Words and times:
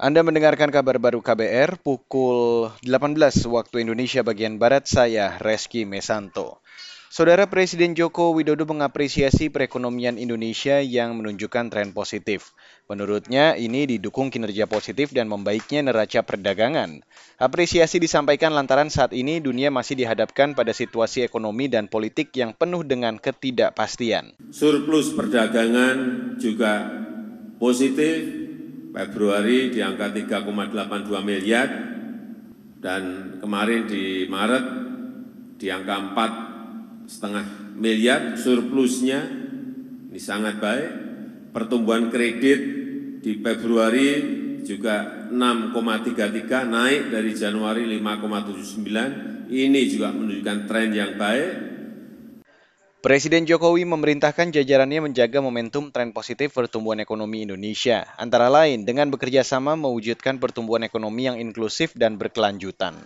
Anda 0.00 0.24
mendengarkan 0.24 0.72
kabar 0.72 0.96
baru 0.96 1.20
KBR 1.20 1.76
pukul 1.84 2.72
18 2.88 3.20
waktu 3.52 3.84
Indonesia 3.84 4.24
bagian 4.24 4.56
Barat, 4.56 4.88
saya 4.88 5.36
Reski 5.36 5.84
Mesanto. 5.84 6.64
Saudara 7.12 7.44
Presiden 7.52 7.92
Joko 7.92 8.32
Widodo 8.32 8.64
mengapresiasi 8.64 9.52
perekonomian 9.52 10.16
Indonesia 10.16 10.80
yang 10.80 11.20
menunjukkan 11.20 11.68
tren 11.68 11.92
positif. 11.92 12.56
Menurutnya, 12.88 13.60
ini 13.60 13.84
didukung 13.84 14.32
kinerja 14.32 14.64
positif 14.64 15.12
dan 15.12 15.28
membaiknya 15.28 15.84
neraca 15.84 16.24
perdagangan. 16.24 17.04
Apresiasi 17.36 18.00
disampaikan 18.00 18.56
lantaran 18.56 18.88
saat 18.88 19.12
ini 19.12 19.36
dunia 19.44 19.68
masih 19.68 20.00
dihadapkan 20.00 20.56
pada 20.56 20.72
situasi 20.72 21.28
ekonomi 21.28 21.68
dan 21.68 21.92
politik 21.92 22.32
yang 22.40 22.56
penuh 22.56 22.88
dengan 22.88 23.20
ketidakpastian. 23.20 24.32
Surplus 24.48 25.12
perdagangan 25.12 26.40
juga 26.40 26.88
positif 27.60 28.39
Februari 28.90 29.70
di 29.70 29.78
angka 29.78 30.10
3,82 30.10 31.22
miliar 31.22 31.68
dan 32.80 33.36
kemarin 33.38 33.86
di 33.86 34.26
Maret 34.26 34.66
di 35.60 35.66
angka 35.70 35.94
4 37.06 37.06
setengah 37.06 37.46
miliar 37.78 38.34
surplusnya 38.34 39.20
ini 40.10 40.18
sangat 40.18 40.58
baik. 40.58 40.90
Pertumbuhan 41.50 42.10
kredit 42.10 42.60
di 43.22 43.38
Februari 43.42 44.08
juga 44.62 45.26
6,33 45.30 46.66
naik 46.66 47.02
dari 47.10 47.30
Januari 47.34 47.86
5,79. 47.86 49.50
Ini 49.50 49.80
juga 49.90 50.14
menunjukkan 50.14 50.58
tren 50.70 50.90
yang 50.94 51.18
baik 51.18 51.70
Presiden 53.00 53.48
Jokowi 53.48 53.88
memerintahkan 53.88 54.52
jajarannya 54.52 55.00
menjaga 55.08 55.40
momentum 55.40 55.88
tren 55.88 56.12
positif 56.12 56.52
pertumbuhan 56.52 57.00
ekonomi 57.00 57.48
Indonesia, 57.48 58.04
antara 58.20 58.52
lain 58.52 58.84
dengan 58.84 59.08
bekerja 59.08 59.40
sama 59.40 59.72
mewujudkan 59.72 60.36
pertumbuhan 60.36 60.84
ekonomi 60.84 61.24
yang 61.24 61.40
inklusif 61.40 61.96
dan 61.96 62.20
berkelanjutan. 62.20 63.00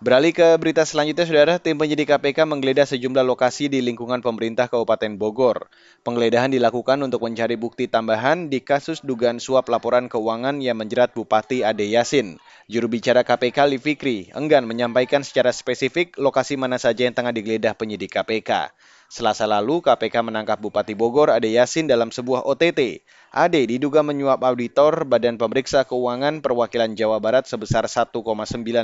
Beralih 0.00 0.32
ke 0.32 0.56
berita 0.56 0.88
selanjutnya, 0.88 1.28
Saudara, 1.28 1.54
tim 1.60 1.76
penyidik 1.76 2.08
KPK 2.08 2.48
menggeledah 2.48 2.88
sejumlah 2.88 3.20
lokasi 3.20 3.68
di 3.68 3.84
lingkungan 3.84 4.24
pemerintah 4.24 4.64
Kabupaten 4.64 5.20
Bogor. 5.20 5.68
Penggeledahan 6.08 6.48
dilakukan 6.48 7.04
untuk 7.04 7.20
mencari 7.28 7.60
bukti 7.60 7.84
tambahan 7.84 8.48
di 8.48 8.64
kasus 8.64 9.04
dugaan 9.04 9.44
suap 9.44 9.68
laporan 9.68 10.08
keuangan 10.08 10.56
yang 10.64 10.80
menjerat 10.80 11.12
Bupati 11.12 11.68
Ade 11.68 11.84
Yasin. 11.84 12.40
Juru 12.64 12.88
bicara 12.88 13.20
KPK 13.20 13.76
Livikri 13.76 14.32
enggan 14.32 14.64
menyampaikan 14.64 15.20
secara 15.20 15.52
spesifik 15.52 16.16
lokasi 16.16 16.56
mana 16.56 16.80
saja 16.80 17.04
yang 17.04 17.12
tengah 17.12 17.36
digeledah 17.36 17.76
penyidik 17.76 18.08
KPK. 18.08 18.72
Selasa 19.14 19.46
lalu, 19.46 19.78
KPK 19.78 20.26
menangkap 20.26 20.58
Bupati 20.58 20.98
Bogor 20.98 21.30
Ade 21.30 21.46
Yasin 21.46 21.86
dalam 21.86 22.10
sebuah 22.10 22.42
OTT. 22.50 23.06
Ade 23.30 23.62
diduga 23.62 24.02
menyuap 24.02 24.42
auditor 24.42 25.06
Badan 25.06 25.38
Pemeriksa 25.38 25.86
Keuangan 25.86 26.42
Perwakilan 26.42 26.98
Jawa 26.98 27.22
Barat 27.22 27.46
sebesar 27.46 27.86
1,9 27.86 28.10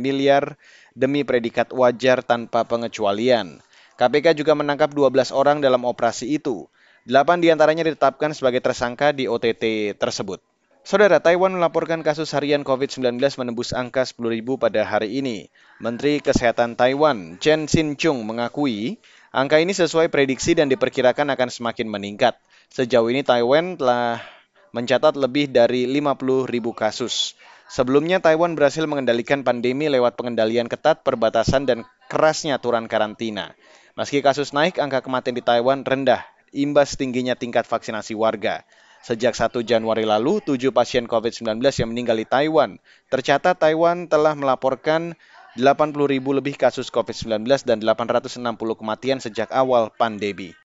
miliar 0.00 0.56
demi 0.96 1.28
predikat 1.28 1.76
wajar 1.76 2.24
tanpa 2.24 2.64
pengecualian. 2.64 3.60
KPK 4.00 4.32
juga 4.32 4.56
menangkap 4.56 4.96
12 4.96 5.28
orang 5.28 5.60
dalam 5.60 5.84
operasi 5.84 6.40
itu. 6.40 6.72
Delapan 7.04 7.44
di 7.44 7.52
antaranya 7.52 7.84
ditetapkan 7.84 8.32
sebagai 8.32 8.64
tersangka 8.64 9.12
di 9.12 9.28
OTT 9.28 9.92
tersebut. 10.00 10.40
Saudara, 10.84 11.16
Taiwan 11.16 11.56
melaporkan 11.56 12.04
kasus 12.04 12.36
harian 12.36 12.60
COVID-19 12.60 13.16
menembus 13.40 13.72
angka 13.72 14.04
10.000 14.04 14.44
pada 14.60 14.84
hari 14.84 15.16
ini. 15.16 15.48
Menteri 15.80 16.20
Kesehatan 16.20 16.76
Taiwan, 16.76 17.40
Chen 17.40 17.64
Xin-chung, 17.64 18.20
mengakui 18.20 19.00
Angka 19.34 19.58
ini 19.58 19.74
sesuai 19.74 20.14
prediksi 20.14 20.54
dan 20.54 20.70
diperkirakan 20.70 21.26
akan 21.34 21.50
semakin 21.50 21.90
meningkat. 21.90 22.38
Sejauh 22.70 23.10
ini 23.10 23.26
Taiwan 23.26 23.74
telah 23.74 24.22
mencatat 24.70 25.18
lebih 25.18 25.50
dari 25.50 25.90
50 25.90 26.46
ribu 26.46 26.70
kasus. 26.70 27.34
Sebelumnya 27.66 28.22
Taiwan 28.22 28.54
berhasil 28.54 28.86
mengendalikan 28.86 29.42
pandemi 29.42 29.90
lewat 29.90 30.14
pengendalian 30.14 30.70
ketat 30.70 31.02
perbatasan 31.02 31.66
dan 31.66 31.82
kerasnya 32.06 32.62
aturan 32.62 32.86
karantina. 32.86 33.58
Meski 33.98 34.22
kasus 34.22 34.54
naik, 34.54 34.78
angka 34.78 35.02
kematian 35.02 35.34
di 35.34 35.42
Taiwan 35.42 35.82
rendah, 35.82 36.22
imbas 36.54 36.94
tingginya 36.94 37.34
tingkat 37.34 37.66
vaksinasi 37.66 38.14
warga. 38.14 38.62
Sejak 39.04 39.36
1 39.36 39.60
Januari 39.68 40.08
lalu, 40.08 40.40
7 40.40 40.72
pasien 40.72 41.04
COVID-19 41.04 41.60
yang 41.60 41.92
meninggal 41.92 42.16
di 42.16 42.24
Taiwan. 42.24 42.80
Tercatat 43.12 43.52
Taiwan 43.60 44.08
telah 44.08 44.32
melaporkan 44.32 45.12
80 45.60 46.08
ribu 46.08 46.32
lebih 46.32 46.56
kasus 46.56 46.88
COVID-19 46.88 47.44
dan 47.68 47.84
860 47.84 48.40
kematian 48.80 49.20
sejak 49.20 49.52
awal 49.52 49.92
pandemi. 49.92 50.56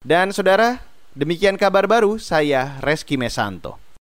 Dan 0.00 0.32
saudara, 0.32 0.80
demikian 1.12 1.60
kabar 1.60 1.84
baru 1.84 2.16
saya 2.16 2.80
Reski 2.80 3.20
Mesanto. 3.20 3.83